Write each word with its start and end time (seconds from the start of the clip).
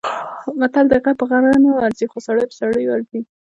متل 0.59 0.85
دی: 0.91 0.97
غر 1.03 1.15
په 1.19 1.25
غره 1.29 1.51
نه 1.65 1.69
ورځي، 1.75 2.05
خو 2.11 2.17
سړی 2.27 2.43
په 2.49 2.55
سړي 2.61 2.83
ورځي. 2.91 3.19